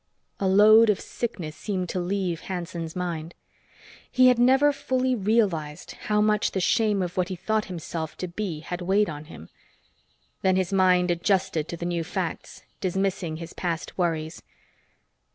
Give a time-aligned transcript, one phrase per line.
[0.39, 3.35] A load of sickness seemed to leave Hanson's mind.
[4.11, 8.27] He had never fully realized how much the shame of what he thought himself to
[8.27, 9.49] be had weighed on him.
[10.41, 14.41] Then his mind adjusted to the new facts, dismissing his past worries.